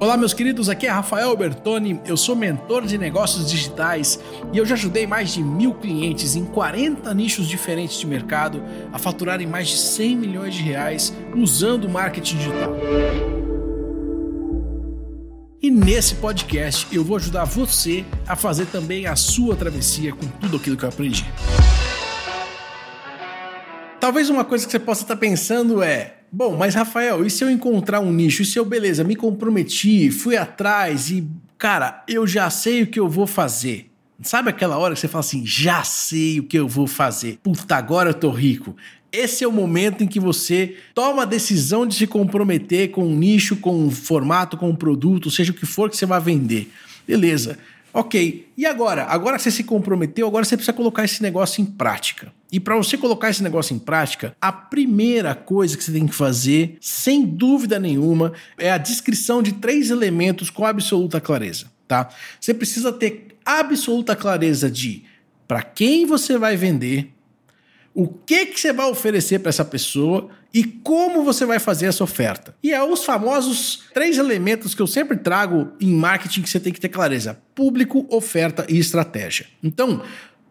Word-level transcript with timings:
Olá, 0.00 0.16
meus 0.16 0.32
queridos, 0.32 0.70
aqui 0.70 0.86
é 0.86 0.90
Rafael 0.90 1.36
Bertoni, 1.36 2.00
eu 2.06 2.16
sou 2.16 2.34
mentor 2.34 2.86
de 2.86 2.96
negócios 2.96 3.50
digitais 3.50 4.18
e 4.50 4.56
eu 4.56 4.64
já 4.64 4.74
ajudei 4.74 5.06
mais 5.06 5.34
de 5.34 5.44
mil 5.44 5.74
clientes 5.74 6.34
em 6.34 6.46
40 6.46 7.12
nichos 7.12 7.46
diferentes 7.46 8.00
de 8.00 8.06
mercado 8.06 8.62
a 8.94 8.98
faturarem 8.98 9.46
mais 9.46 9.68
de 9.68 9.76
100 9.76 10.16
milhões 10.16 10.54
de 10.54 10.62
reais 10.62 11.12
usando 11.36 11.86
marketing 11.86 12.38
digital. 12.38 12.74
E 15.60 15.70
nesse 15.70 16.14
podcast 16.14 16.86
eu 16.90 17.04
vou 17.04 17.18
ajudar 17.18 17.44
você 17.44 18.02
a 18.26 18.34
fazer 18.34 18.64
também 18.68 19.06
a 19.06 19.14
sua 19.14 19.54
travessia 19.54 20.14
com 20.14 20.26
tudo 20.40 20.56
aquilo 20.56 20.78
que 20.78 20.84
eu 20.86 20.88
aprendi. 20.88 21.26
Talvez 24.00 24.30
uma 24.30 24.46
coisa 24.46 24.64
que 24.64 24.72
você 24.72 24.78
possa 24.78 25.02
estar 25.02 25.16
pensando 25.16 25.82
é: 25.82 26.19
bom, 26.32 26.56
mas 26.56 26.74
Rafael, 26.74 27.24
e 27.24 27.30
se 27.30 27.44
eu 27.44 27.50
encontrar 27.50 28.00
um 28.00 28.12
nicho? 28.12 28.42
E 28.42 28.44
se 28.44 28.58
eu, 28.58 28.64
beleza, 28.64 29.04
me 29.04 29.16
comprometi, 29.16 30.10
fui 30.10 30.36
atrás 30.36 31.10
e, 31.10 31.26
cara, 31.58 32.04
eu 32.08 32.26
já 32.26 32.48
sei 32.50 32.82
o 32.82 32.86
que 32.86 33.00
eu 33.00 33.08
vou 33.08 33.26
fazer? 33.26 33.90
Sabe 34.22 34.50
aquela 34.50 34.76
hora 34.76 34.94
que 34.94 35.00
você 35.00 35.08
fala 35.08 35.20
assim: 35.20 35.46
já 35.46 35.82
sei 35.82 36.40
o 36.40 36.44
que 36.44 36.58
eu 36.58 36.68
vou 36.68 36.86
fazer? 36.86 37.38
Puta, 37.42 37.76
agora 37.76 38.10
eu 38.10 38.14
tô 38.14 38.30
rico. 38.30 38.76
Esse 39.12 39.42
é 39.42 39.48
o 39.48 39.52
momento 39.52 40.04
em 40.04 40.06
que 40.06 40.20
você 40.20 40.76
toma 40.94 41.22
a 41.22 41.26
decisão 41.26 41.84
de 41.84 41.94
se 41.94 42.06
comprometer 42.06 42.90
com 42.90 43.04
um 43.04 43.16
nicho, 43.16 43.56
com 43.56 43.76
um 43.76 43.90
formato, 43.90 44.56
com 44.56 44.68
um 44.68 44.76
produto, 44.76 45.30
seja 45.30 45.50
o 45.50 45.54
que 45.54 45.66
for 45.66 45.90
que 45.90 45.96
você 45.96 46.06
vai 46.06 46.20
vender. 46.20 46.70
Beleza. 47.06 47.58
Ok, 47.92 48.46
e 48.56 48.64
agora? 48.64 49.04
Agora 49.04 49.36
que 49.36 49.42
você 49.42 49.50
se 49.50 49.64
comprometeu, 49.64 50.28
agora 50.28 50.44
você 50.44 50.56
precisa 50.56 50.72
colocar 50.72 51.04
esse 51.04 51.20
negócio 51.22 51.60
em 51.60 51.66
prática. 51.66 52.32
E 52.52 52.58
para 52.58 52.76
você 52.76 52.96
colocar 52.96 53.30
esse 53.30 53.42
negócio 53.42 53.74
em 53.74 53.78
prática, 53.78 54.34
a 54.40 54.50
primeira 54.50 55.34
coisa 55.34 55.76
que 55.76 55.84
você 55.84 55.92
tem 55.92 56.06
que 56.06 56.14
fazer, 56.14 56.76
sem 56.80 57.24
dúvida 57.24 57.78
nenhuma, 57.78 58.32
é 58.58 58.70
a 58.70 58.78
descrição 58.78 59.42
de 59.42 59.52
três 59.52 59.90
elementos 59.90 60.50
com 60.50 60.66
absoluta 60.66 61.20
clareza, 61.20 61.66
tá? 61.86 62.08
Você 62.40 62.52
precisa 62.52 62.92
ter 62.92 63.36
absoluta 63.44 64.16
clareza 64.16 64.70
de 64.70 65.04
para 65.46 65.62
quem 65.62 66.06
você 66.06 66.38
vai 66.38 66.56
vender, 66.56 67.12
o 67.92 68.06
que, 68.06 68.46
que 68.46 68.60
você 68.60 68.72
vai 68.72 68.88
oferecer 68.88 69.40
para 69.40 69.48
essa 69.48 69.64
pessoa 69.64 70.30
e 70.52 70.64
como 70.64 71.24
você 71.24 71.44
vai 71.44 71.58
fazer 71.58 71.86
essa 71.86 72.04
oferta. 72.04 72.54
E 72.62 72.72
é 72.72 72.82
os 72.82 73.04
famosos 73.04 73.84
três 73.92 74.18
elementos 74.18 74.74
que 74.74 74.82
eu 74.82 74.86
sempre 74.86 75.16
trago 75.16 75.72
em 75.80 75.92
marketing 75.92 76.42
que 76.42 76.50
você 76.50 76.60
tem 76.60 76.72
que 76.72 76.80
ter 76.80 76.88
clareza: 76.88 77.40
público, 77.54 78.06
oferta 78.08 78.64
e 78.68 78.78
estratégia. 78.78 79.46
Então, 79.62 80.02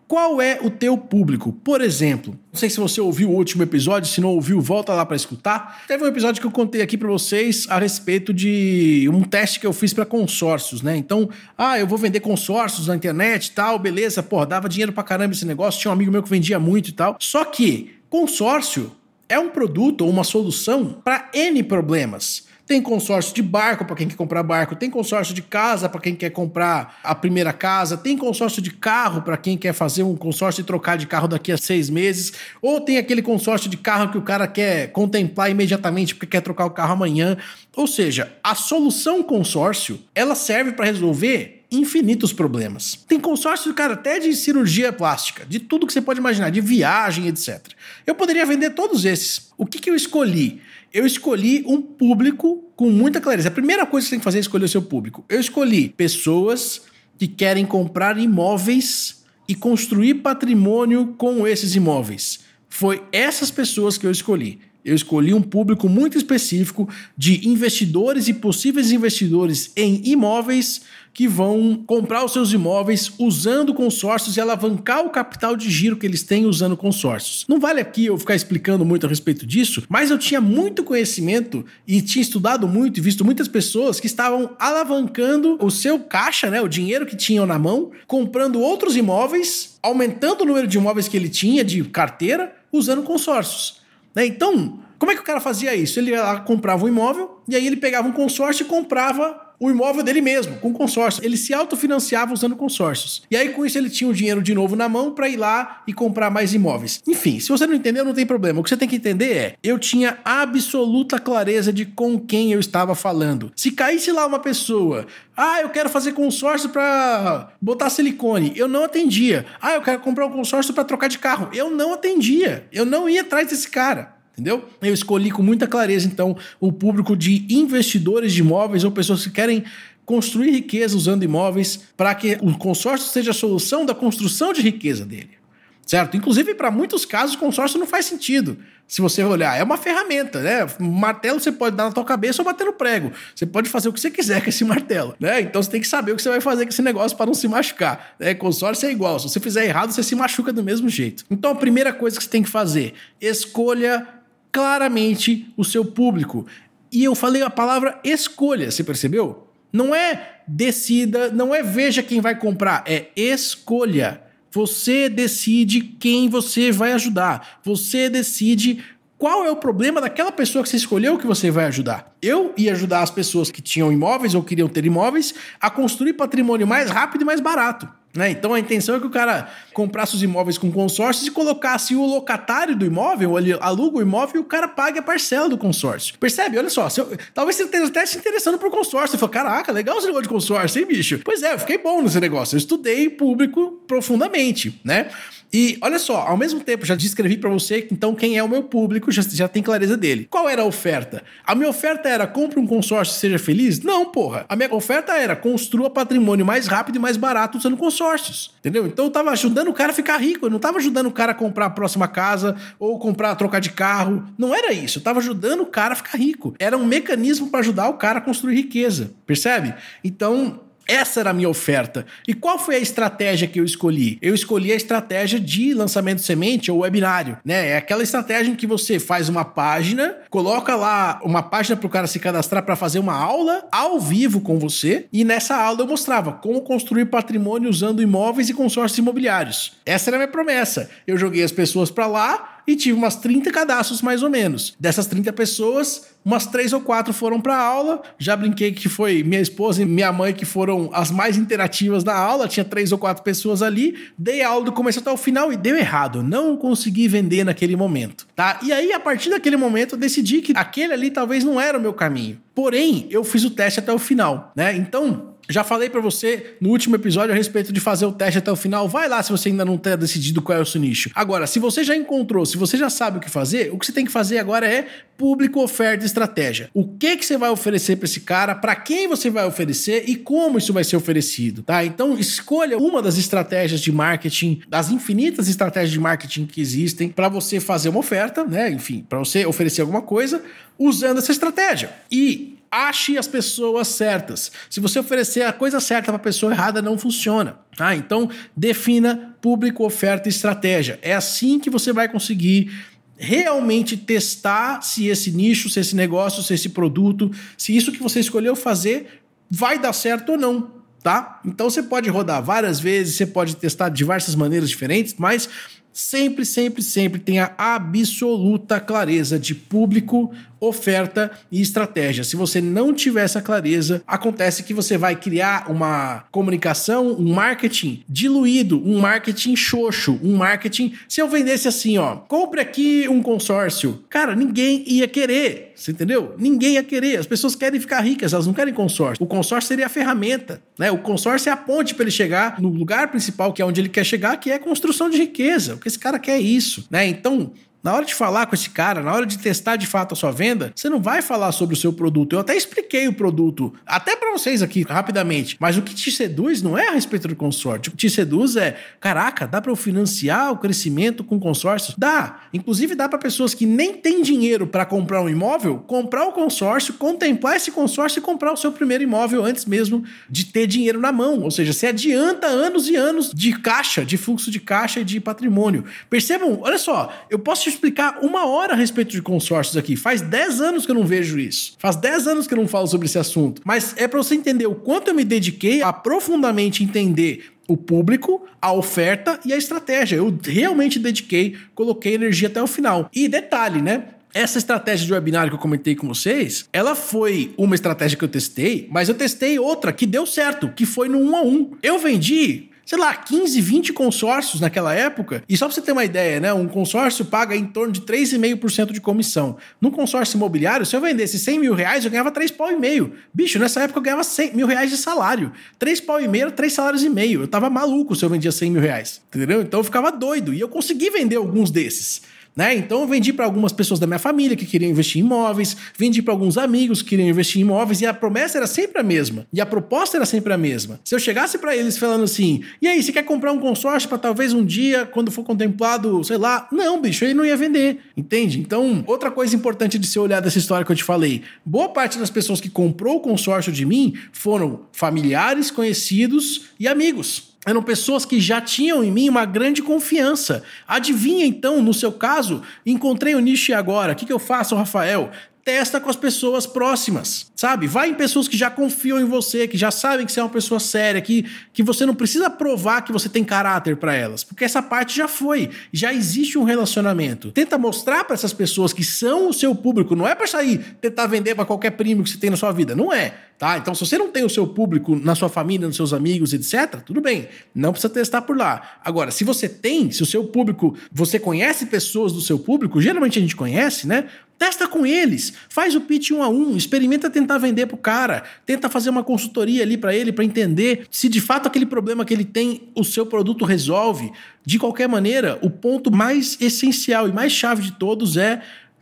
qual 0.09 0.41
é 0.41 0.57
o 0.59 0.71
teu 0.71 0.97
público? 0.97 1.53
Por 1.63 1.81
exemplo, 1.81 2.33
não 2.51 2.59
sei 2.59 2.67
se 2.67 2.79
você 2.79 2.99
ouviu 2.99 3.29
o 3.29 3.35
último 3.35 3.61
episódio, 3.61 4.09
se 4.09 4.19
não 4.19 4.29
ouviu, 4.29 4.59
volta 4.59 4.91
lá 4.91 5.05
para 5.05 5.15
escutar. 5.15 5.83
Teve 5.87 6.03
um 6.03 6.07
episódio 6.07 6.41
que 6.41 6.47
eu 6.47 6.51
contei 6.51 6.81
aqui 6.81 6.97
para 6.97 7.07
vocês 7.07 7.67
a 7.69 7.77
respeito 7.77 8.33
de 8.33 9.07
um 9.13 9.21
teste 9.21 9.59
que 9.59 9.67
eu 9.67 9.71
fiz 9.71 9.93
para 9.93 10.07
consórcios, 10.07 10.81
né? 10.81 10.97
Então, 10.97 11.29
ah, 11.55 11.77
eu 11.77 11.85
vou 11.85 11.95
vender 11.95 12.21
consórcios 12.21 12.87
na 12.87 12.95
internet 12.95 13.45
e 13.45 13.51
tal, 13.51 13.77
beleza, 13.77 14.23
pô, 14.23 14.43
dava 14.47 14.67
dinheiro 14.67 14.91
para 14.91 15.03
caramba 15.03 15.35
esse 15.35 15.45
negócio, 15.45 15.79
tinha 15.79 15.91
um 15.91 15.93
amigo 15.93 16.11
meu 16.11 16.23
que 16.23 16.29
vendia 16.29 16.59
muito 16.59 16.89
e 16.89 16.93
tal. 16.93 17.15
Só 17.19 17.45
que 17.45 17.91
consórcio 18.09 18.91
é 19.29 19.37
um 19.37 19.49
produto 19.49 20.01
ou 20.01 20.09
uma 20.09 20.23
solução 20.23 20.99
para 21.03 21.29
N 21.35 21.61
problemas. 21.61 22.48
Tem 22.69 22.83
consórcio 22.83 23.33
de 23.33 23.41
barco 23.41 23.83
para 23.83 23.95
quem 23.95 24.07
quer 24.07 24.15
comprar 24.15 24.43
barco, 24.43 24.75
tem 24.75 24.91
consórcio 24.91 25.33
de 25.33 25.41
casa 25.41 25.89
para 25.89 25.99
quem 25.99 26.13
quer 26.13 26.29
comprar 26.29 26.99
a 27.03 27.15
primeira 27.15 27.51
casa, 27.51 27.97
tem 27.97 28.15
consórcio 28.15 28.61
de 28.61 28.69
carro 28.69 29.23
para 29.23 29.35
quem 29.37 29.57
quer 29.57 29.73
fazer 29.73 30.03
um 30.03 30.15
consórcio 30.15 30.61
e 30.61 30.63
trocar 30.63 30.95
de 30.95 31.07
carro 31.07 31.27
daqui 31.27 31.51
a 31.51 31.57
seis 31.57 31.89
meses, 31.89 32.31
ou 32.61 32.79
tem 32.79 32.99
aquele 32.99 33.23
consórcio 33.23 33.71
de 33.71 33.75
carro 33.75 34.11
que 34.11 34.19
o 34.19 34.21
cara 34.21 34.45
quer 34.45 34.91
contemplar 34.91 35.49
imediatamente 35.49 36.13
porque 36.13 36.27
quer 36.27 36.41
trocar 36.41 36.67
o 36.67 36.69
carro 36.69 36.93
amanhã. 36.93 37.37
Ou 37.75 37.87
seja, 37.87 38.31
a 38.43 38.53
solução 38.53 39.23
consórcio 39.23 39.99
ela 40.13 40.35
serve 40.35 40.73
para 40.73 40.85
resolver 40.85 41.65
infinitos 41.71 42.31
problemas. 42.31 43.03
Tem 43.07 43.19
consórcio, 43.19 43.73
cara, 43.73 43.95
até 43.95 44.19
de 44.19 44.31
cirurgia 44.35 44.93
plástica, 44.93 45.43
de 45.43 45.57
tudo 45.59 45.87
que 45.87 45.93
você 45.93 46.01
pode 46.01 46.19
imaginar, 46.19 46.51
de 46.51 46.61
viagem, 46.61 47.27
etc. 47.27 47.59
Eu 48.05 48.13
poderia 48.13 48.45
vender 48.45 48.75
todos 48.75 49.05
esses. 49.05 49.49
O 49.57 49.65
que, 49.65 49.79
que 49.79 49.89
eu 49.89 49.95
escolhi? 49.95 50.61
Eu 50.93 51.05
escolhi 51.05 51.63
um 51.67 51.81
público 51.81 52.71
com 52.75 52.89
muita 52.89 53.21
clareza. 53.21 53.49
A 53.49 53.51
primeira 53.51 53.85
coisa 53.85 54.05
que 54.05 54.09
você 54.09 54.15
tem 54.15 54.19
que 54.19 54.23
fazer 54.23 54.37
é 54.37 54.41
escolher 54.41 54.65
o 54.65 54.69
seu 54.69 54.81
público. 54.81 55.23
Eu 55.29 55.39
escolhi 55.39 55.89
pessoas 55.89 56.81
que 57.17 57.27
querem 57.27 57.65
comprar 57.65 58.17
imóveis 58.17 59.23
e 59.47 59.55
construir 59.55 60.15
patrimônio 60.15 61.15
com 61.17 61.47
esses 61.47 61.75
imóveis. 61.75 62.39
Foi 62.69 63.03
essas 63.11 63.51
pessoas 63.51 63.97
que 63.97 64.05
eu 64.05 64.11
escolhi. 64.11 64.59
Eu 64.83 64.95
escolhi 64.95 65.33
um 65.33 65.41
público 65.41 65.89
muito 65.89 66.17
específico 66.17 66.87
de 67.17 67.47
investidores 67.47 68.27
e 68.27 68.33
possíveis 68.33 68.91
investidores 68.91 69.71
em 69.75 70.01
imóveis 70.05 70.81
que 71.13 71.27
vão 71.27 71.83
comprar 71.85 72.23
os 72.23 72.31
seus 72.31 72.53
imóveis 72.53 73.11
usando 73.19 73.73
consórcios 73.73 74.37
e 74.37 74.41
alavancar 74.41 75.05
o 75.05 75.09
capital 75.09 75.55
de 75.55 75.69
giro 75.69 75.97
que 75.97 76.05
eles 76.05 76.23
têm 76.23 76.45
usando 76.45 76.77
consórcios. 76.77 77.45
Não 77.47 77.59
vale 77.59 77.81
aqui 77.81 78.05
eu 78.05 78.17
ficar 78.17 78.35
explicando 78.35 78.85
muito 78.85 79.05
a 79.05 79.09
respeito 79.09 79.45
disso, 79.45 79.83
mas 79.89 80.11
eu 80.11 80.17
tinha 80.17 80.39
muito 80.39 80.83
conhecimento 80.83 81.65
e 81.85 82.01
tinha 82.01 82.21
estudado 82.21 82.67
muito 82.67 82.99
e 82.99 83.01
visto 83.01 83.25
muitas 83.25 83.47
pessoas 83.49 83.99
que 83.99 84.07
estavam 84.07 84.55
alavancando 84.57 85.57
o 85.59 85.69
seu 85.69 85.99
caixa, 85.99 86.49
né, 86.49 86.61
o 86.61 86.69
dinheiro 86.69 87.05
que 87.05 87.17
tinham 87.17 87.45
na 87.45 87.59
mão, 87.59 87.91
comprando 88.07 88.61
outros 88.61 88.95
imóveis, 88.95 89.77
aumentando 89.83 90.43
o 90.43 90.45
número 90.45 90.67
de 90.67 90.77
imóveis 90.77 91.07
que 91.07 91.17
ele 91.17 91.27
tinha 91.27 91.65
de 91.65 91.83
carteira, 91.83 92.55
usando 92.71 93.03
consórcios. 93.03 93.79
Né? 94.15 94.25
Então, 94.25 94.79
como 94.97 95.11
é 95.11 95.15
que 95.15 95.21
o 95.21 95.25
cara 95.25 95.39
fazia 95.39 95.73
isso? 95.75 95.99
Ele 95.99 96.11
comprava 96.45 96.85
um 96.85 96.87
imóvel 96.87 97.41
e 97.47 97.55
aí 97.55 97.65
ele 97.65 97.77
pegava 97.77 98.07
um 98.07 98.11
consórcio 98.11 98.65
e 98.65 98.69
comprava 98.69 99.48
o 99.59 99.69
imóvel 99.69 100.03
dele 100.03 100.21
mesmo, 100.21 100.55
com 100.57 100.71
consórcio. 100.71 101.23
Ele 101.23 101.35
se 101.35 101.53
autofinanciava 101.53 102.33
usando 102.33 102.55
consórcios. 102.55 103.23
E 103.29 103.35
aí, 103.35 103.49
com 103.49 103.65
isso, 103.65 103.77
ele 103.77 103.89
tinha 103.89 104.09
o 104.09 104.13
dinheiro 104.13 104.41
de 104.41 104.53
novo 104.53 104.75
na 104.75 104.87
mão 104.87 105.11
para 105.11 105.27
ir 105.27 105.35
lá 105.35 105.83
e 105.85 105.93
comprar 105.93 106.29
mais 106.29 106.53
imóveis. 106.53 107.01
Enfim, 107.07 107.39
se 107.39 107.49
você 107.49 107.67
não 107.67 107.73
entendeu, 107.73 108.05
não 108.05 108.13
tem 108.13 108.25
problema. 108.25 108.59
O 108.59 108.63
que 108.63 108.69
você 108.69 108.77
tem 108.77 108.87
que 108.87 108.95
entender 108.95 109.35
é: 109.35 109.55
eu 109.61 109.77
tinha 109.77 110.17
absoluta 110.23 111.19
clareza 111.19 111.73
de 111.73 111.85
com 111.85 112.17
quem 112.19 112.53
eu 112.53 112.59
estava 112.59 112.95
falando. 112.95 113.51
Se 113.55 113.71
caísse 113.71 114.11
lá 114.11 114.25
uma 114.25 114.39
pessoa, 114.39 115.05
ah, 115.35 115.61
eu 115.61 115.69
quero 115.69 115.89
fazer 115.89 116.13
consórcio 116.13 116.69
para 116.69 117.51
botar 117.61 117.89
silicone, 117.89 118.53
eu 118.55 118.67
não 118.67 118.83
atendia. 118.83 119.45
Ah, 119.61 119.73
eu 119.73 119.81
quero 119.81 119.99
comprar 119.99 120.25
um 120.25 120.31
consórcio 120.31 120.73
para 120.73 120.83
trocar 120.83 121.07
de 121.07 121.17
carro, 121.17 121.49
eu 121.53 121.69
não 121.69 121.93
atendia. 121.93 122.67
Eu 122.71 122.85
não 122.85 123.09
ia 123.09 123.21
atrás 123.21 123.49
desse 123.49 123.69
cara 123.69 124.18
entendeu? 124.39 124.67
Eu 124.81 124.93
escolhi 124.93 125.29
com 125.29 125.43
muita 125.43 125.67
clareza, 125.67 126.07
então, 126.07 126.35
o 126.59 126.71
público 126.71 127.15
de 127.15 127.45
investidores 127.49 128.33
de 128.33 128.39
imóveis 128.39 128.83
ou 128.83 128.91
pessoas 128.91 129.23
que 129.23 129.29
querem 129.29 129.63
construir 130.05 130.51
riqueza 130.51 130.97
usando 130.97 131.23
imóveis 131.23 131.81
para 131.95 132.15
que 132.15 132.37
o 132.41 132.57
consórcio 132.57 133.09
seja 133.09 133.31
a 133.31 133.33
solução 133.33 133.85
da 133.85 133.93
construção 133.93 134.51
de 134.51 134.61
riqueza 134.61 135.05
dele. 135.05 135.39
Certo? 135.85 136.15
Inclusive, 136.15 136.53
para 136.53 136.69
muitos 136.69 137.03
casos, 137.03 137.35
o 137.35 137.39
consórcio 137.39 137.79
não 137.79 137.87
faz 137.87 138.05
sentido. 138.05 138.59
Se 138.87 139.01
você 139.01 139.23
olhar, 139.23 139.55
é 139.55 139.63
uma 139.63 139.77
ferramenta, 139.77 140.39
né? 140.39 140.67
Martelo 140.79 141.39
você 141.39 141.51
pode 141.51 141.75
dar 141.75 141.85
na 141.85 141.91
tua 141.91 142.03
cabeça 142.03 142.41
ou 142.41 142.45
bater 142.45 142.63
no 142.63 142.73
prego. 142.73 143.11
Você 143.35 143.45
pode 143.45 143.69
fazer 143.69 143.89
o 143.89 143.93
que 143.93 143.99
você 143.99 144.09
quiser 144.09 144.41
com 144.43 144.49
esse 144.49 144.63
martelo, 144.63 145.15
né? 145.19 145.41
Então 145.41 145.61
você 145.61 145.69
tem 145.69 145.81
que 145.81 145.87
saber 145.87 146.11
o 146.11 146.15
que 146.15 146.21
você 146.21 146.29
vai 146.29 146.41
fazer 146.41 146.65
com 146.65 146.69
esse 146.69 146.81
negócio 146.81 147.15
para 147.15 147.27
não 147.27 147.35
se 147.35 147.47
machucar. 147.47 148.15
Né? 148.19 148.33
Consórcio 148.33 148.87
é 148.87 148.91
igual. 148.91 149.19
Se 149.19 149.29
você 149.29 149.39
fizer 149.39 149.65
errado, 149.65 149.91
você 149.91 150.01
se 150.01 150.15
machuca 150.15 150.53
do 150.53 150.63
mesmo 150.63 150.89
jeito. 150.89 151.23
Então 151.29 151.51
a 151.51 151.55
primeira 151.55 151.93
coisa 151.93 152.17
que 152.17 152.23
você 152.23 152.29
tem 152.29 152.41
que 152.41 152.49
fazer, 152.49 152.93
escolha 153.21 154.07
claramente 154.51 155.51
o 155.55 155.63
seu 155.63 155.85
público. 155.85 156.45
E 156.91 157.03
eu 157.03 157.15
falei 157.15 157.41
a 157.41 157.49
palavra 157.49 157.99
escolha, 158.03 158.71
você 158.71 158.83
percebeu? 158.83 159.47
Não 159.71 159.93
é 159.93 160.41
decida, 160.47 161.29
não 161.29 161.53
é 161.53 161.61
veja 161.61 162.01
quem 162.01 162.19
vai 162.19 162.35
comprar, 162.35 162.83
é 162.87 163.07
escolha. 163.15 164.23
Você 164.51 165.07
decide 165.07 165.81
quem 165.81 166.27
você 166.27 166.71
vai 166.71 166.93
ajudar. 166.93 167.59
Você 167.63 168.09
decide 168.09 168.83
qual 169.19 169.43
é 169.43 169.51
o 169.51 169.55
problema 169.57 169.99
daquela 169.99 170.31
pessoa 170.31 170.63
que 170.63 170.69
você 170.69 170.77
escolheu 170.77 171.17
que 171.17 171.27
você 171.27 171.51
vai 171.51 171.65
ajudar. 171.65 172.15
Eu 172.21 172.53
ia 172.57 172.71
ajudar 172.71 173.01
as 173.01 173.11
pessoas 173.11 173.51
que 173.51 173.61
tinham 173.61 173.91
imóveis 173.91 174.33
ou 174.33 174.41
queriam 174.41 174.69
ter 174.69 174.85
imóveis 174.85 175.35
a 175.59 175.69
construir 175.69 176.13
patrimônio 176.13 176.65
mais 176.65 176.89
rápido 176.89 177.23
e 177.23 177.25
mais 177.25 177.41
barato. 177.41 177.87
Né? 178.15 178.31
Então 178.31 178.53
a 178.53 178.59
intenção 178.59 178.95
é 178.95 178.99
que 178.99 179.05
o 179.05 179.09
cara 179.09 179.51
comprasse 179.71 180.15
os 180.15 180.23
imóveis 180.23 180.57
com 180.57 180.71
consórcio 180.71 181.27
e 181.27 181.31
colocasse 181.31 181.95
o 181.95 182.03
locatário 182.03 182.75
do 182.75 182.85
imóvel, 182.85 183.37
ele 183.37 183.53
aluga 183.59 183.99
o 183.99 184.01
imóvel 184.01 184.37
e 184.37 184.39
o 184.39 184.45
cara 184.45 184.67
paga 184.67 184.99
a 184.99 185.03
parcela 185.03 185.47
do 185.47 185.57
consórcio. 185.57 186.17
Percebe? 186.17 186.57
Olha 186.57 186.69
só, 186.69 186.87
eu, 186.97 187.15
talvez 187.33 187.57
você 187.57 187.63
esteja 187.63 187.85
até 187.85 188.05
se 188.05 188.17
interessando 188.17 188.57
por 188.57 188.71
consórcio. 188.71 189.11
Você 189.11 189.17
falou, 189.17 189.31
caraca, 189.31 189.71
legal 189.71 189.97
esse 189.97 190.07
negócio 190.07 190.23
de 190.23 190.29
consórcio, 190.29 190.79
hein, 190.79 190.87
bicho? 190.87 191.19
Pois 191.23 191.43
é, 191.43 191.53
eu 191.53 191.59
fiquei 191.59 191.77
bom 191.77 192.01
nesse 192.01 192.19
negócio. 192.19 192.55
Eu 192.55 192.59
estudei 192.59 193.09
público 193.09 193.79
profundamente, 193.85 194.79
né? 194.83 195.09
E 195.51 195.77
olha 195.81 195.97
só, 195.97 196.27
ao 196.27 196.37
mesmo 196.37 196.59
tempo, 196.59 196.85
já 196.85 196.95
descrevi 196.95 197.37
para 197.37 197.49
você 197.49 197.87
então 197.91 198.13
quem 198.13 198.37
é 198.37 198.43
o 198.43 198.47
meu 198.47 198.63
público, 198.63 199.11
já, 199.11 199.21
já 199.21 199.47
tem 199.47 199.63
clareza 199.63 199.97
dele. 199.97 200.27
Qual 200.29 200.47
era 200.47 200.61
a 200.61 200.65
oferta? 200.65 201.23
A 201.45 201.55
minha 201.55 201.69
oferta 201.69 202.07
era 202.07 202.27
compre 202.27 202.59
um 202.59 202.67
consórcio 202.67 203.15
e 203.15 203.19
seja 203.19 203.39
feliz? 203.39 203.81
Não, 203.81 204.05
porra. 204.05 204.45
A 204.47 204.55
minha 204.55 204.73
oferta 204.73 205.13
era 205.13 205.35
construa 205.35 205.89
patrimônio 205.89 206.45
mais 206.45 206.67
rápido 206.67 206.97
e 206.97 206.99
mais 206.99 207.17
barato 207.17 207.57
usando 207.57 207.77
consórcios. 207.77 208.53
Entendeu? 208.59 208.85
Então 208.85 209.05
eu 209.05 209.11
tava 209.11 209.31
ajudando 209.31 209.69
o 209.69 209.73
cara 209.73 209.91
a 209.91 209.95
ficar 209.95 210.17
rico, 210.17 210.45
eu 210.45 210.49
não 210.49 210.59
tava 210.59 210.77
ajudando 210.77 211.07
o 211.07 211.11
cara 211.11 211.31
a 211.31 211.35
comprar 211.35 211.65
a 211.65 211.69
próxima 211.69 212.07
casa 212.07 212.55
ou 212.77 212.99
comprar, 212.99 213.35
trocar 213.35 213.59
de 213.59 213.71
carro. 213.71 214.25
Não 214.37 214.53
era 214.53 214.71
isso. 214.71 214.99
Eu 214.99 215.03
tava 215.03 215.19
ajudando 215.19 215.61
o 215.61 215.65
cara 215.65 215.93
a 215.93 215.95
ficar 215.95 216.17
rico. 216.17 216.53
Era 216.59 216.77
um 216.77 216.85
mecanismo 216.85 217.49
para 217.49 217.59
ajudar 217.61 217.89
o 217.89 217.93
cara 217.93 218.19
a 218.19 218.21
construir 218.21 218.55
riqueza. 218.55 219.11
Percebe? 219.25 219.73
Então, 220.03 220.61
essa 220.89 221.19
era 221.19 221.29
a 221.29 221.33
minha 221.33 221.47
oferta. 221.47 222.05
E 222.27 222.33
qual 222.33 222.57
foi 222.57 222.75
a 222.75 222.79
estratégia 222.79 223.47
que 223.47 223.59
eu 223.59 223.63
escolhi? 223.63 224.17
Eu 224.21 224.33
escolhi 224.33 224.71
a 224.71 224.75
estratégia 224.75 225.39
de 225.39 225.73
lançamento 225.73 226.21
semente 226.21 226.71
ou 226.71 226.79
webinário, 226.79 227.37
né? 227.45 227.69
É 227.69 227.77
aquela 227.77 228.03
estratégia 228.03 228.51
em 228.51 228.55
que 228.55 228.65
você 228.65 228.99
faz 228.99 229.29
uma 229.29 229.45
página, 229.45 230.15
coloca 230.29 230.75
lá 230.75 231.19
uma 231.23 231.43
página 231.43 231.77
para 231.77 231.87
o 231.87 231.89
cara 231.89 232.07
se 232.07 232.19
cadastrar 232.19 232.63
para 232.63 232.75
fazer 232.75 232.99
uma 232.99 233.15
aula 233.15 233.67
ao 233.71 233.99
vivo 233.99 234.41
com 234.41 234.57
você, 234.57 235.05
e 235.13 235.23
nessa 235.23 235.55
aula 235.55 235.81
eu 235.81 235.87
mostrava 235.87 236.31
como 236.33 236.61
construir 236.61 237.05
patrimônio 237.05 237.69
usando 237.69 238.01
imóveis 238.01 238.49
e 238.49 238.53
consórcios 238.53 238.97
imobiliários. 238.97 239.73
Essa 239.85 240.09
era 240.09 240.17
a 240.17 240.19
minha 240.19 240.31
promessa. 240.31 240.89
Eu 241.05 241.17
joguei 241.17 241.43
as 241.43 241.51
pessoas 241.51 241.91
para 241.91 242.07
lá 242.07 242.58
e 242.71 242.75
tive 242.75 242.97
umas 242.97 243.15
30 243.15 243.51
cadastros 243.51 244.01
mais 244.01 244.23
ou 244.23 244.29
menos. 244.29 244.75
Dessas 244.79 245.07
30 245.07 245.33
pessoas, 245.33 246.07
umas 246.23 246.45
três 246.45 246.73
ou 246.73 246.81
quatro 246.81 247.13
foram 247.13 247.41
para 247.41 247.57
aula. 247.57 248.01
Já 248.17 248.35
brinquei 248.35 248.71
que 248.71 248.87
foi 248.87 249.23
minha 249.23 249.41
esposa 249.41 249.81
e 249.81 249.85
minha 249.85 250.11
mãe 250.11 250.33
que 250.33 250.45
foram 250.45 250.89
as 250.93 251.11
mais 251.11 251.37
interativas 251.37 252.03
na 252.03 252.13
aula. 252.13 252.47
Tinha 252.47 252.63
três 252.63 252.91
ou 252.91 252.97
quatro 252.97 253.23
pessoas 253.23 253.61
ali. 253.61 253.95
Dei 254.17 254.41
aula 254.41 254.65
do 254.65 254.71
começo 254.71 254.99
até 254.99 255.11
o 255.11 255.17
final 255.17 255.51
e 255.51 255.57
deu 255.57 255.75
errado. 255.75 256.21
Não 256.21 256.55
consegui 256.57 257.07
vender 257.07 257.43
naquele 257.43 257.75
momento, 257.75 258.27
tá? 258.35 258.59
E 258.61 258.71
aí 258.71 258.93
a 258.93 258.99
partir 258.99 259.29
daquele 259.29 259.57
momento 259.57 259.95
eu 259.95 259.99
decidi 259.99 260.41
que 260.41 260.53
aquele 260.55 260.93
ali 260.93 261.09
talvez 261.09 261.43
não 261.43 261.59
era 261.59 261.77
o 261.77 261.81
meu 261.81 261.93
caminho. 261.93 262.39
Porém, 262.53 263.07
eu 263.09 263.23
fiz 263.23 263.43
o 263.45 263.49
teste 263.49 263.79
até 263.79 263.93
o 263.93 263.97
final, 263.97 264.51
né? 264.55 264.75
Então, 264.75 265.33
já 265.49 265.63
falei 265.63 265.89
para 265.89 265.99
você 265.99 266.55
no 266.61 266.69
último 266.69 266.95
episódio 266.95 267.33
a 267.33 267.37
respeito 267.37 267.73
de 267.73 267.79
fazer 267.79 268.05
o 268.05 268.11
teste 268.11 268.37
até 268.37 268.51
o 268.51 268.55
final. 268.55 268.87
Vai 268.87 269.09
lá 269.09 269.21
se 269.23 269.31
você 269.31 269.49
ainda 269.49 269.65
não 269.65 269.77
tem 269.77 269.97
decidido 269.97 270.41
qual 270.41 270.57
é 270.57 270.61
o 270.61 270.65
seu 270.65 270.79
nicho. 270.79 271.09
Agora, 271.15 271.47
se 271.47 271.59
você 271.59 271.83
já 271.83 271.95
encontrou, 271.95 272.45
se 272.45 272.57
você 272.57 272.77
já 272.77 272.89
sabe 272.89 273.17
o 273.17 273.21
que 273.21 273.29
fazer, 273.29 273.71
o 273.73 273.79
que 273.79 273.85
você 273.85 273.91
tem 273.91 274.05
que 274.05 274.11
fazer 274.11 274.37
agora 274.37 274.67
é 274.67 274.87
público, 275.17 275.61
oferta 275.61 276.05
e 276.05 276.05
estratégia. 276.05 276.69
O 276.73 276.87
que 276.87 277.17
que 277.17 277.25
você 277.25 277.37
vai 277.37 277.49
oferecer 277.49 277.97
para 277.97 278.05
esse 278.05 278.21
cara, 278.21 278.55
para 278.55 278.75
quem 278.75 279.07
você 279.07 279.29
vai 279.29 279.45
oferecer 279.45 280.05
e 280.07 280.15
como 280.15 280.57
isso 280.57 280.71
vai 280.71 280.83
ser 280.83 280.95
oferecido, 280.95 281.61
tá? 281.61 281.83
Então, 281.83 282.17
escolha 282.17 282.77
uma 282.77 283.01
das 283.01 283.17
estratégias 283.17 283.81
de 283.81 283.91
marketing, 283.91 284.61
das 284.67 284.89
infinitas 284.89 285.49
estratégias 285.49 285.91
de 285.91 285.99
marketing 285.99 286.45
que 286.45 286.61
existem 286.61 287.09
para 287.09 287.27
você 287.27 287.59
fazer 287.59 287.89
uma 287.89 287.99
oferta, 287.99 288.45
né? 288.45 288.71
Enfim, 288.71 289.05
para 289.09 289.19
você 289.19 289.45
oferecer 289.45 289.81
alguma 289.81 290.01
coisa 290.01 290.41
usando 290.77 291.17
essa 291.17 291.31
estratégia. 291.31 291.91
E 292.09 292.58
ache 292.71 293.17
as 293.17 293.27
pessoas 293.27 293.87
certas. 293.87 294.51
Se 294.69 294.79
você 294.79 294.99
oferecer 294.99 295.43
a 295.43 295.53
coisa 295.53 295.79
certa 295.79 296.05
para 296.05 296.15
a 296.15 296.19
pessoa 296.19 296.51
errada, 296.51 296.81
não 296.81 296.97
funciona. 296.97 297.59
Tá? 297.75 297.95
Então, 297.95 298.29
defina 298.55 299.35
público, 299.41 299.85
oferta 299.85 300.27
e 300.27 300.31
estratégia. 300.31 300.99
É 301.01 301.13
assim 301.13 301.59
que 301.59 301.69
você 301.69 301.91
vai 301.93 302.07
conseguir 302.09 302.71
realmente 303.17 303.97
testar 303.97 304.81
se 304.81 305.07
esse 305.07 305.31
nicho, 305.31 305.69
se 305.69 305.79
esse 305.79 305.95
negócio, 305.95 306.41
se 306.41 306.53
esse 306.53 306.69
produto, 306.69 307.29
se 307.57 307.75
isso 307.75 307.91
que 307.91 308.01
você 308.01 308.21
escolheu 308.21 308.55
fazer 308.55 309.21
vai 309.49 309.77
dar 309.77 309.93
certo 309.93 310.33
ou 310.33 310.37
não. 310.37 310.79
Tá? 311.03 311.41
Então 311.45 311.69
você 311.69 311.83
pode 311.83 312.09
rodar 312.09 312.43
várias 312.43 312.79
vezes, 312.79 313.15
você 313.15 313.25
pode 313.25 313.55
testar 313.55 313.89
de 313.89 313.95
diversas 313.95 314.35
maneiras 314.35 314.69
diferentes, 314.69 315.15
mas 315.17 315.49
sempre, 315.93 316.45
sempre, 316.45 316.81
sempre 316.81 317.19
tenha 317.19 317.53
absoluta 317.57 318.79
clareza 318.79 319.39
de 319.39 319.55
público, 319.55 320.31
oferta 320.59 321.31
e 321.51 321.61
estratégia. 321.61 322.23
Se 322.23 322.35
você 322.35 322.61
não 322.61 322.93
tiver 322.93 323.23
essa 323.23 323.41
clareza, 323.41 324.01
acontece 324.07 324.63
que 324.63 324.73
você 324.73 324.97
vai 324.97 325.15
criar 325.15 325.69
uma 325.69 326.25
comunicação, 326.31 327.11
um 327.11 327.33
marketing 327.33 328.03
diluído, 328.07 328.81
um 328.85 328.99
marketing 328.99 329.55
xoxo, 329.55 330.19
um 330.23 330.35
marketing. 330.35 330.93
Se 331.07 331.21
eu 331.21 331.27
vendesse 331.27 331.67
assim, 331.67 331.97
ó, 331.97 332.15
compre 332.15 332.61
aqui 332.61 333.07
um 333.09 333.21
consórcio, 333.21 334.03
cara, 334.09 334.35
ninguém 334.35 334.83
ia 334.87 335.07
querer. 335.07 335.73
Você 335.75 335.91
entendeu? 335.91 336.35
Ninguém 336.37 336.73
ia 336.73 336.83
querer. 336.83 337.17
As 337.17 337.25
pessoas 337.25 337.55
querem 337.55 337.79
ficar 337.79 338.01
ricas, 338.01 338.33
elas 338.33 338.45
não 338.45 338.53
querem 338.53 338.73
consórcio. 338.73 339.23
O 339.23 339.27
consórcio 339.27 339.69
seria 339.69 339.85
a 339.85 339.89
ferramenta, 339.89 340.61
né? 340.77 340.91
O 340.91 340.97
consórcio 340.97 341.49
é 341.49 341.53
a 341.53 341.57
ponte 341.57 341.95
para 341.95 342.03
ele 342.03 342.11
chegar 342.11 342.59
no 342.59 342.67
lugar 342.67 343.09
principal, 343.09 343.53
que 343.53 343.61
é 343.61 343.65
onde 343.65 343.79
ele 343.79 343.89
quer 343.89 344.03
chegar, 344.03 344.35
que 344.37 344.51
é 344.51 344.55
a 344.55 344.59
construção 344.59 345.09
de 345.09 345.17
riqueza. 345.17 345.75
O 345.75 345.77
que 345.77 345.87
esse 345.87 345.97
cara 345.97 346.19
quer 346.19 346.37
é 346.37 346.41
isso, 346.41 346.85
né? 346.91 347.07
Então, 347.07 347.53
na 347.81 347.93
hora 347.93 348.05
de 348.05 348.13
falar 348.13 348.45
com 348.45 348.55
esse 348.55 348.69
cara, 348.69 349.01
na 349.01 349.13
hora 349.13 349.25
de 349.25 349.37
testar 349.37 349.75
de 349.75 349.87
fato 349.87 350.13
a 350.13 350.15
sua 350.15 350.31
venda, 350.31 350.71
você 350.75 350.89
não 350.89 351.01
vai 351.01 351.21
falar 351.21 351.51
sobre 351.51 351.75
o 351.75 351.77
seu 351.77 351.93
produto. 351.93 352.33
Eu 352.33 352.39
até 352.39 352.55
expliquei 352.55 353.07
o 353.07 353.13
produto, 353.13 353.73
até 353.85 354.15
para 354.15 354.31
vocês 354.31 354.61
aqui, 354.61 354.83
rapidamente. 354.83 355.55
Mas 355.59 355.77
o 355.77 355.81
que 355.81 355.95
te 355.95 356.11
seduz 356.11 356.61
não 356.61 356.77
é 356.77 356.89
a 356.89 356.91
respeito 356.91 357.27
do 357.27 357.35
consórcio. 357.35 357.89
O 357.89 357.91
que 357.91 357.97
te 357.97 358.09
seduz 358.09 358.55
é, 358.55 358.77
caraca, 358.99 359.47
dá 359.47 359.61
para 359.61 359.71
eu 359.71 359.75
financiar 359.75 360.51
o 360.51 360.57
crescimento 360.57 361.23
com 361.23 361.39
consórcio? 361.39 361.93
Dá. 361.97 362.41
Inclusive 362.53 362.95
dá 362.95 363.07
para 363.07 363.17
pessoas 363.17 363.53
que 363.53 363.65
nem 363.65 363.93
têm 363.93 364.21
dinheiro 364.21 364.67
para 364.67 364.85
comprar 364.85 365.21
um 365.21 365.29
imóvel, 365.29 365.77
comprar 365.87 366.25
o 366.25 366.31
consórcio, 366.33 366.93
contemplar 366.95 367.55
esse 367.55 367.71
consórcio 367.71 368.19
e 368.19 368.21
comprar 368.21 368.51
o 368.51 368.57
seu 368.57 368.71
primeiro 368.71 369.03
imóvel 369.03 369.45
antes 369.45 369.65
mesmo 369.65 370.03
de 370.29 370.45
ter 370.45 370.67
dinheiro 370.67 370.99
na 370.99 371.11
mão. 371.11 371.41
Ou 371.41 371.51
seja, 371.51 371.71
você 371.71 371.87
adianta 371.87 372.47
anos 372.47 372.89
e 372.89 372.95
anos 372.95 373.31
de 373.33 373.57
caixa, 373.57 374.03
de 374.03 374.17
fluxo 374.17 374.51
de 374.51 374.59
caixa 374.59 374.99
e 374.99 375.05
de 375.05 375.19
patrimônio. 375.19 375.85
Percebam, 376.09 376.59
olha 376.61 376.77
só, 376.77 377.13
eu 377.29 377.39
posso 377.39 377.68
explicar 377.69 378.19
uma 378.21 378.45
hora 378.47 378.73
a 378.73 378.75
respeito 378.75 379.11
de 379.11 379.21
consórcios 379.21 379.77
aqui. 379.77 379.95
Faz 379.95 380.21
10 380.21 380.61
anos 380.61 380.85
que 380.85 380.91
eu 380.91 380.95
não 380.95 381.05
vejo 381.05 381.39
isso. 381.39 381.73
Faz 381.77 381.95
10 381.95 382.27
anos 382.27 382.47
que 382.47 382.53
eu 382.53 382.57
não 382.57 382.67
falo 382.67 382.87
sobre 382.87 383.05
esse 383.07 383.17
assunto. 383.17 383.61
Mas 383.63 383.93
é 383.97 384.07
para 384.07 384.17
você 384.17 384.35
entender 384.35 384.67
o 384.67 384.75
quanto 384.75 385.09
eu 385.09 385.15
me 385.15 385.23
dediquei 385.23 385.81
a 385.81 385.93
profundamente 385.93 386.83
entender 386.83 387.45
o 387.67 387.77
público, 387.77 388.45
a 388.61 388.73
oferta 388.73 389.39
e 389.45 389.53
a 389.53 389.57
estratégia. 389.57 390.17
Eu 390.17 390.35
realmente 390.43 390.99
dediquei, 390.99 391.55
coloquei 391.75 392.15
energia 392.15 392.47
até 392.47 392.61
o 392.61 392.67
final. 392.67 393.09
E 393.13 393.27
detalhe, 393.27 393.81
né? 393.81 394.05
Essa 394.33 394.59
estratégia 394.59 395.07
de 395.07 395.13
webinário 395.13 395.49
que 395.49 395.55
eu 395.55 395.61
comentei 395.61 395.95
com 395.95 396.07
vocês, 396.07 396.67
ela 396.71 396.93
foi 396.93 397.51
uma 397.57 397.73
estratégia 397.73 398.17
que 398.17 398.23
eu 398.23 398.29
testei, 398.29 398.87
mas 398.91 399.09
eu 399.09 399.15
testei 399.15 399.57
outra 399.57 399.91
que 399.91 400.05
deu 400.05 400.25
certo, 400.25 400.69
que 400.69 400.85
foi 400.85 401.09
no 401.09 401.19
1 401.19 401.35
a 401.35 401.41
1. 401.41 401.71
Eu 401.81 401.97
vendi 401.97 402.68
sei 402.89 402.97
lá, 402.97 403.15
15, 403.15 403.61
20 403.61 403.93
consórcios 403.93 404.59
naquela 404.59 404.95
época. 404.95 405.43
E 405.47 405.55
só 405.55 405.67
pra 405.67 405.75
você 405.75 405.79
ter 405.79 405.91
uma 405.91 406.03
ideia, 406.03 406.39
né? 406.39 406.51
Um 406.51 406.67
consórcio 406.67 407.23
paga 407.23 407.55
em 407.55 407.63
torno 407.67 407.93
de 407.93 408.01
3,5% 408.01 408.91
de 408.91 408.99
comissão. 408.99 409.57
Num 409.79 409.91
consórcio 409.91 410.37
imobiliário, 410.37 410.83
se 410.83 410.95
eu 410.95 410.99
vendesse 410.99 411.37
100 411.37 411.59
mil 411.59 411.75
reais, 411.75 412.03
eu 412.03 412.09
ganhava 412.09 412.31
3 412.31 412.49
pau 412.49 412.71
e 412.71 412.75
meio. 412.75 413.13
Bicho, 413.31 413.59
nessa 413.59 413.81
época 413.81 413.99
eu 413.99 414.01
ganhava 414.01 414.23
100 414.23 414.55
mil 414.55 414.65
reais 414.65 414.89
de 414.89 414.97
salário. 414.97 415.51
3 415.77 416.01
pau 416.01 416.19
e 416.19 416.27
meio 416.27 416.45
era 416.45 416.51
3 416.51 416.73
salários 416.73 417.03
e 417.03 417.09
meio. 417.09 417.41
Eu 417.43 417.47
tava 417.47 417.69
maluco 417.69 418.15
se 418.15 418.25
eu 418.25 418.29
vendia 418.29 418.51
100 418.51 418.71
mil 418.71 418.81
reais. 418.81 419.21
Entendeu? 419.27 419.61
Então 419.61 419.81
eu 419.81 419.83
ficava 419.83 420.11
doido. 420.11 420.51
E 420.51 420.59
eu 420.59 420.67
consegui 420.67 421.11
vender 421.11 421.35
alguns 421.35 421.69
desses. 421.69 422.23
Né? 422.59 422.75
Então 422.75 422.99
eu 422.99 423.07
vendi 423.07 423.31
para 423.31 423.45
algumas 423.45 423.71
pessoas 423.71 424.01
da 424.01 424.05
minha 424.05 424.19
família 424.19 424.53
que 424.53 424.65
queriam 424.65 424.91
investir 424.91 425.21
em 425.21 425.25
imóveis, 425.25 425.77
vendi 425.97 426.21
para 426.21 426.33
alguns 426.33 426.57
amigos 426.57 427.01
que 427.01 427.11
queriam 427.11 427.29
investir 427.29 427.61
em 427.61 427.63
imóveis 427.63 428.01
e 428.01 428.05
a 428.05 428.13
promessa 428.13 428.57
era 428.57 428.67
sempre 428.67 428.99
a 428.99 429.03
mesma. 429.03 429.47
E 429.53 429.61
a 429.61 429.65
proposta 429.65 430.17
era 430.17 430.25
sempre 430.25 430.51
a 430.51 430.57
mesma. 430.57 430.99
Se 431.05 431.15
eu 431.15 431.19
chegasse 431.19 431.57
para 431.57 431.73
eles 431.73 431.97
falando 431.97 432.25
assim: 432.25 432.61
"E 432.81 432.87
aí, 432.89 433.01
você 433.01 433.13
quer 433.13 433.23
comprar 433.23 433.53
um 433.53 433.59
consórcio 433.59 434.09
para 434.09 434.17
talvez 434.17 434.51
um 434.51 434.65
dia 434.65 435.05
quando 435.05 435.31
for 435.31 435.45
contemplado, 435.45 436.21
sei 436.25 436.35
lá?" 436.35 436.67
Não, 436.69 437.01
bicho, 437.01 437.23
ele 437.23 437.33
não 437.33 437.45
ia 437.45 437.55
vender, 437.55 437.99
entende? 438.17 438.59
Então, 438.59 439.05
outra 439.07 439.31
coisa 439.31 439.55
importante 439.55 439.97
de 439.97 440.05
ser 440.05 440.19
olhar 440.19 440.41
dessa 440.41 440.57
história 440.57 440.85
que 440.85 440.91
eu 440.91 440.97
te 440.97 441.03
falei, 441.05 441.43
boa 441.65 441.87
parte 441.87 442.19
das 442.19 442.29
pessoas 442.29 442.59
que 442.59 442.69
comprou 442.69 443.15
o 443.15 443.21
consórcio 443.21 443.71
de 443.71 443.85
mim 443.85 444.15
foram 444.33 444.81
familiares, 444.91 445.71
conhecidos 445.71 446.63
e 446.77 446.89
amigos 446.89 447.48
eram 447.69 447.83
pessoas 447.83 448.25
que 448.25 448.39
já 448.39 448.59
tinham 448.59 449.03
em 449.03 449.11
mim 449.11 449.29
uma 449.29 449.45
grande 449.45 449.81
confiança. 449.81 450.63
Adivinha 450.87 451.45
então, 451.45 451.81
no 451.81 451.93
seu 451.93 452.11
caso, 452.11 452.61
encontrei 452.85 453.35
o 453.35 453.39
nicho 453.39 453.73
agora. 453.73 454.13
O 454.13 454.15
que, 454.15 454.25
que 454.25 454.33
eu 454.33 454.39
faço, 454.39 454.75
Rafael? 454.75 455.31
Testa 455.69 456.01
com 456.01 456.09
as 456.09 456.15
pessoas 456.15 456.65
próximas, 456.65 457.51
sabe? 457.55 457.85
Vai 457.85 458.09
em 458.09 458.15
pessoas 458.15 458.47
que 458.47 458.57
já 458.57 458.71
confiam 458.71 459.19
em 459.19 459.23
você, 459.23 459.67
que 459.67 459.77
já 459.77 459.91
sabem 459.91 460.25
que 460.25 460.31
você 460.31 460.39
é 460.39 460.43
uma 460.43 460.49
pessoa 460.49 460.79
séria, 460.79 461.21
que, 461.21 461.45
que 461.71 461.83
você 461.83 462.07
não 462.07 462.15
precisa 462.15 462.49
provar 462.49 463.03
que 463.03 463.11
você 463.11 463.29
tem 463.29 463.43
caráter 463.43 463.95
para 463.95 464.15
elas, 464.15 464.43
porque 464.43 464.65
essa 464.65 464.81
parte 464.81 465.15
já 465.15 465.27
foi, 465.27 465.69
já 465.93 466.11
existe 466.11 466.57
um 466.57 466.63
relacionamento. 466.63 467.51
Tenta 467.51 467.77
mostrar 467.77 468.23
para 468.23 468.33
essas 468.33 468.51
pessoas 468.51 468.91
que 468.91 469.03
são 469.03 469.49
o 469.49 469.53
seu 469.53 469.75
público, 469.75 470.15
não 470.15 470.27
é 470.27 470.33
para 470.33 470.47
sair 470.47 470.79
tentar 470.99 471.27
vender 471.27 471.53
para 471.53 471.65
qualquer 471.65 471.91
primo 471.91 472.23
que 472.23 472.31
você 472.31 472.37
tem 472.39 472.49
na 472.49 472.57
sua 472.57 472.71
vida, 472.71 472.95
não 472.95 473.13
é. 473.13 473.35
Tá? 473.59 473.77
Então, 473.77 473.93
se 473.93 474.05
você 474.05 474.17
não 474.17 474.31
tem 474.31 474.43
o 474.43 474.49
seu 474.49 474.65
público 474.65 475.17
na 475.17 475.35
sua 475.35 475.49
família, 475.49 475.85
nos 475.85 475.97
seus 475.97 476.13
amigos, 476.13 476.53
etc., 476.53 477.01
tudo 477.05 477.21
bem, 477.21 477.47
não 477.75 477.91
precisa 477.91 478.11
testar 478.11 478.41
por 478.41 478.57
lá. 478.57 478.99
Agora, 479.03 479.31
se 479.31 479.43
você 479.43 479.69
tem, 479.69 480.09
se 480.11 480.23
o 480.23 480.25
seu 480.25 480.45
público, 480.45 480.95
você 481.11 481.37
conhece 481.37 481.85
pessoas 481.85 482.31
do 482.31 482.39
seu 482.39 482.57
público, 482.57 483.01
geralmente 483.01 483.37
a 483.37 483.41
gente 483.41 483.57
conhece, 483.57 484.07
né? 484.07 484.29
Testa 484.59 484.89
com 484.89 485.05
eles, 485.05 485.53
faz 485.69 485.95
o 485.95 486.01
pitch 486.01 486.31
um 486.31 486.43
a 486.43 486.49
um, 486.49 486.75
experimenta 486.75 487.29
tentar 487.29 487.57
vender 487.57 487.85
pro 487.85 487.95
cara, 487.95 488.43
tenta 488.65 488.89
fazer 488.89 489.09
uma 489.09 489.23
consultoria 489.23 489.81
ali 489.83 489.97
para 489.97 490.13
ele 490.13 490.33
para 490.33 490.43
entender 490.43 491.07
se 491.09 491.29
de 491.29 491.39
fato 491.39 491.65
aquele 491.65 491.85
problema 491.85 492.25
que 492.25 492.33
ele 492.33 492.43
tem 492.43 492.89
o 492.93 493.05
seu 493.05 493.25
produto 493.25 493.63
resolve. 493.63 494.29
De 494.65 494.77
qualquer 494.77 495.07
maneira, 495.07 495.57
o 495.61 495.69
ponto 495.69 496.11
mais 496.11 496.57
essencial 496.59 497.29
e 497.29 497.31
mais 497.31 497.53
chave 497.53 497.81
de 497.83 497.93
todos 497.93 498.35
é 498.35 498.61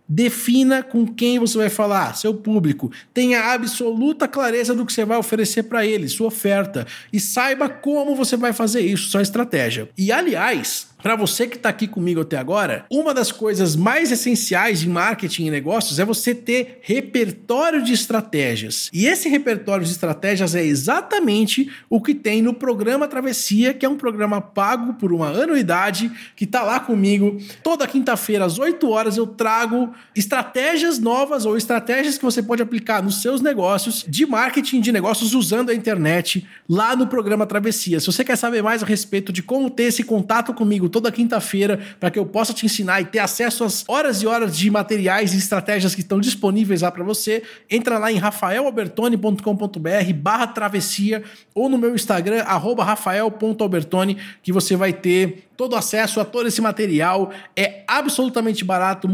Defina 0.09 0.81
com 0.81 1.05
quem 1.05 1.37
você 1.37 1.57
vai 1.57 1.69
falar, 1.69 2.15
seu 2.15 2.33
público. 2.33 2.89
Tenha 3.13 3.51
absoluta 3.51 4.25
clareza 4.25 4.73
do 4.73 4.85
que 4.85 4.93
você 4.93 5.03
vai 5.03 5.17
oferecer 5.17 5.63
para 5.63 5.85
ele, 5.85 6.07
sua 6.07 6.27
oferta. 6.27 6.87
E 7.11 7.19
saiba 7.19 7.67
como 7.67 8.15
você 8.15 8.37
vai 8.37 8.53
fazer 8.53 8.79
isso, 8.79 9.09
sua 9.09 9.21
estratégia. 9.21 9.89
E 9.97 10.09
aliás, 10.09 10.87
para 11.01 11.16
você 11.16 11.48
que 11.48 11.58
está 11.58 11.70
aqui 11.70 11.88
comigo 11.88 12.22
até 12.22 12.38
agora, 12.38 12.86
uma 12.92 13.13
das 13.13 13.32
coisas 13.32 13.75
mais 13.75 14.12
essenciais 14.12 14.84
em 14.84 14.89
marketing 14.89 15.46
e 15.46 15.51
negócios 15.51 16.00
é 16.00 16.06
você 16.06 16.34
ter 16.34 16.80
repertório 16.82 17.84
de 17.84 17.94
estratégias. 17.94 18.89
E 18.92 19.06
esse 19.06 19.30
repertório 19.30 19.86
de 19.86 19.92
estratégias 19.92 20.56
é 20.56 20.66
exatamente 20.66 21.72
o 21.89 22.01
que 22.01 22.16
tem 22.16 22.42
no 22.42 22.54
programa 22.54 23.08
Travessia, 23.08 23.74
que 23.74 23.86
é 23.86 23.89
um 23.89 23.96
programa 23.96 24.42
pago 24.42 24.96
por 24.96 25.13
uma 25.13 25.27
anuidade, 25.27 26.12
que 26.36 26.46
está 26.46 26.63
lá 26.63 26.80
comigo. 26.80 27.38
Toda 27.62 27.88
quinta-feira, 27.88 28.46
às 28.46 28.58
8 28.58 28.89
horas, 28.89 29.18
eu 29.18 29.27
trago 29.27 29.94
estratégias 30.16 31.00
novas 31.00 31.46
ou 31.46 31.56
estratégias 31.56 32.18
que 32.18 32.25
você 32.25 32.42
pode 32.42 32.62
aplicar 32.62 33.04
nos 33.04 33.22
seus 33.22 33.39
negócios 33.39 34.04
de 34.08 34.25
marketing 34.25 34.82
de 34.82 34.92
negócios 34.92 35.34
usando 35.34 35.70
a 35.70 35.75
internet 35.75 36.46
lá 36.68 36.96
no 36.96 37.08
programa 37.08 37.46
Travessia. 37.46 38.00
Se 38.00 38.08
você 38.08 38.24
quer 38.24 38.36
saber 38.36 38.63
mais 38.63 38.82
a 38.82 38.86
respeito 38.86 39.32
de 39.32 39.44
como 39.44 39.70
ter 39.70 39.84
esse 39.84 40.04
contato 40.04 40.54
comigo 40.54 40.89
toda 40.98 41.12
quinta-feira 41.12 41.80
para 42.00 42.10
que 42.10 42.18
eu 42.18 42.25
possa 42.25 42.51
te 42.54 42.66
ensinar 42.66 43.00
e 43.01 43.06
ter 43.06 43.20
acesso 43.20 43.63
às 43.63 43.86
horas 43.88 44.24
e 44.24 44.27
horas 44.27 44.58
de 44.58 44.72
materiais 44.72 45.36
e 45.36 45.38
estratégias 45.38 45.94
que 45.94 46.01
estão 46.01 46.20
disponíveis 46.20 46.82
lá 46.82 46.92
para 46.92 47.04
você. 47.04 47.44
Entra 47.70 48.00
lá 48.00 48.12
em 48.12 48.18
rafaelalbertoni.com.br 48.18 50.13
barra 50.16 50.48
travessia 50.48 51.24
ou 51.54 51.70
no 51.70 51.77
meu 51.77 51.94
Instagram, 51.94 52.42
arroba 52.42 52.84
rafael.albertoni, 52.84 54.18
que 54.42 54.51
você 54.51 54.75
vai 54.75 54.92
ter 54.92 55.48
todo 55.56 55.75
acesso 55.75 56.20
a 56.20 56.25
todo 56.25 56.48
esse 56.48 56.62
material. 56.62 57.32
É 57.56 57.84
absolutamente 57.88 58.66
barato, 58.66 59.08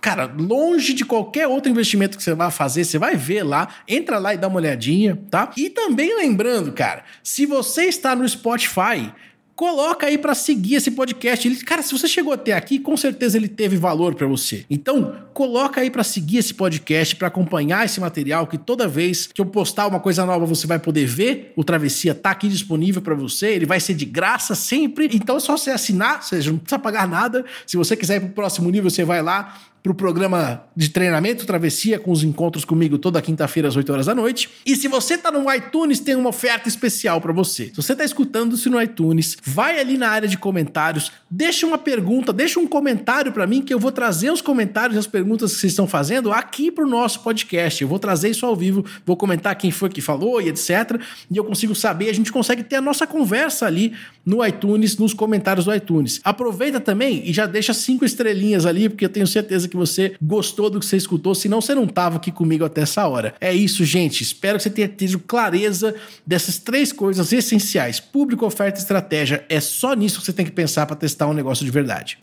cara, 0.00 0.32
longe 0.38 0.94
de 0.94 1.04
qualquer 1.04 1.48
outro 1.48 1.68
investimento 1.68 2.16
que 2.16 2.22
você 2.22 2.34
vai 2.34 2.52
fazer, 2.52 2.84
você 2.84 3.00
vai 3.00 3.16
ver 3.16 3.42
lá, 3.42 3.68
entra 3.88 4.18
lá 4.18 4.32
e 4.32 4.38
dá 4.38 4.46
uma 4.46 4.58
olhadinha, 4.58 5.18
tá? 5.28 5.50
E 5.56 5.70
também 5.70 6.16
lembrando, 6.16 6.70
cara, 6.70 7.02
se 7.20 7.46
você 7.46 7.86
está 7.86 8.14
no 8.14 8.28
Spotify, 8.28 9.12
coloca 9.56 10.06
aí 10.06 10.18
para 10.18 10.34
seguir 10.34 10.74
esse 10.74 10.90
podcast. 10.90 11.48
Ele, 11.48 11.56
cara, 11.56 11.80
se 11.80 11.90
você 11.90 12.06
chegou 12.06 12.34
até 12.34 12.52
aqui, 12.52 12.78
com 12.78 12.94
certeza 12.94 13.38
ele 13.38 13.48
teve 13.48 13.76
valor 13.76 14.14
para 14.14 14.26
você. 14.26 14.66
Então, 14.68 15.16
coloca 15.32 15.80
aí 15.80 15.90
para 15.90 16.04
seguir 16.04 16.38
esse 16.38 16.52
podcast, 16.52 17.16
para 17.16 17.28
acompanhar 17.28 17.86
esse 17.86 17.98
material 17.98 18.46
que 18.46 18.58
toda 18.58 18.86
vez 18.86 19.26
que 19.26 19.40
eu 19.40 19.46
postar 19.46 19.86
uma 19.86 19.98
coisa 19.98 20.26
nova, 20.26 20.44
você 20.44 20.66
vai 20.66 20.78
poder 20.78 21.06
ver. 21.06 21.54
O 21.56 21.64
Travessia 21.64 22.14
tá 22.14 22.30
aqui 22.30 22.48
disponível 22.48 23.00
para 23.00 23.14
você, 23.14 23.48
ele 23.48 23.64
vai 23.64 23.80
ser 23.80 23.94
de 23.94 24.04
graça 24.04 24.54
sempre. 24.54 25.08
Então 25.14 25.38
é 25.38 25.40
só 25.40 25.56
você 25.56 25.70
assinar, 25.70 26.16
ou 26.16 26.22
seja, 26.22 26.50
não 26.52 26.58
precisa 26.58 26.78
pagar 26.78 27.08
nada. 27.08 27.42
Se 27.66 27.78
você 27.78 27.96
quiser 27.96 28.16
ir 28.16 28.20
pro 28.20 28.28
próximo 28.28 28.70
nível, 28.70 28.90
você 28.90 29.04
vai 29.04 29.22
lá 29.22 29.56
para 29.86 29.92
o 29.92 29.94
programa 29.94 30.64
de 30.74 30.88
treinamento 30.88 31.46
Travessia, 31.46 31.96
com 31.96 32.10
os 32.10 32.24
encontros 32.24 32.64
comigo 32.64 32.98
toda 32.98 33.22
quinta-feira 33.22 33.68
às 33.68 33.76
8 33.76 33.92
horas 33.92 34.06
da 34.06 34.16
noite. 34.16 34.50
E 34.66 34.74
se 34.74 34.88
você 34.88 35.14
está 35.14 35.30
no 35.30 35.52
iTunes, 35.52 36.00
tem 36.00 36.16
uma 36.16 36.30
oferta 36.30 36.68
especial 36.68 37.20
para 37.20 37.32
você. 37.32 37.66
Se 37.66 37.76
você 37.76 37.92
está 37.92 38.04
escutando 38.04 38.56
isso 38.56 38.68
no 38.68 38.82
iTunes, 38.82 39.36
vai 39.44 39.78
ali 39.78 39.96
na 39.96 40.08
área 40.08 40.28
de 40.28 40.36
comentários, 40.36 41.12
deixa 41.30 41.64
uma 41.64 41.78
pergunta, 41.78 42.32
deixa 42.32 42.58
um 42.58 42.66
comentário 42.66 43.30
para 43.30 43.46
mim 43.46 43.62
que 43.62 43.72
eu 43.72 43.78
vou 43.78 43.92
trazer 43.92 44.32
os 44.32 44.40
comentários 44.40 44.96
e 44.96 44.98
as 44.98 45.06
perguntas 45.06 45.54
que 45.54 45.60
vocês 45.60 45.72
estão 45.72 45.86
fazendo 45.86 46.32
aqui 46.32 46.72
para 46.72 46.84
o 46.84 46.88
nosso 46.88 47.20
podcast. 47.20 47.80
Eu 47.80 47.88
vou 47.88 48.00
trazer 48.00 48.30
isso 48.30 48.44
ao 48.44 48.56
vivo, 48.56 48.84
vou 49.04 49.16
comentar 49.16 49.54
quem 49.54 49.70
foi 49.70 49.88
que 49.88 50.00
falou 50.00 50.42
e 50.42 50.48
etc. 50.48 51.00
E 51.30 51.36
eu 51.36 51.44
consigo 51.44 51.76
saber, 51.76 52.10
a 52.10 52.12
gente 52.12 52.32
consegue 52.32 52.64
ter 52.64 52.74
a 52.74 52.80
nossa 52.80 53.06
conversa 53.06 53.66
ali 53.66 53.94
no 54.24 54.44
iTunes, 54.44 54.96
nos 54.96 55.14
comentários 55.14 55.66
do 55.66 55.72
iTunes. 55.72 56.20
Aproveita 56.24 56.80
também 56.80 57.22
e 57.24 57.32
já 57.32 57.46
deixa 57.46 57.72
cinco 57.72 58.04
estrelinhas 58.04 58.66
ali, 58.66 58.88
porque 58.88 59.04
eu 59.04 59.08
tenho 59.08 59.28
certeza 59.28 59.68
que 59.68 59.75
que 59.76 59.86
você 59.86 60.14
gostou 60.20 60.70
do 60.70 60.80
que 60.80 60.86
você 60.86 60.96
escutou, 60.96 61.34
senão 61.34 61.60
você 61.60 61.74
não 61.74 61.84
estava 61.84 62.16
aqui 62.16 62.32
comigo 62.32 62.64
até 62.64 62.82
essa 62.82 63.06
hora. 63.06 63.34
É 63.40 63.54
isso, 63.54 63.84
gente. 63.84 64.22
Espero 64.22 64.56
que 64.56 64.64
você 64.64 64.70
tenha 64.70 64.88
tido 64.88 65.18
clareza 65.18 65.94
dessas 66.26 66.58
três 66.58 66.92
coisas 66.92 67.32
essenciais: 67.32 68.00
público, 68.00 68.44
oferta 68.46 68.78
e 68.78 68.82
estratégia. 68.82 69.44
É 69.48 69.60
só 69.60 69.94
nisso 69.94 70.20
que 70.20 70.26
você 70.26 70.32
tem 70.32 70.46
que 70.46 70.52
pensar 70.52 70.86
para 70.86 70.96
testar 70.96 71.26
um 71.26 71.32
negócio 71.32 71.64
de 71.64 71.70
verdade. 71.70 72.18